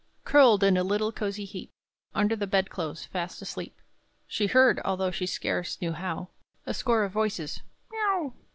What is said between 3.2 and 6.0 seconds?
asleep, She heard, although she scarce knew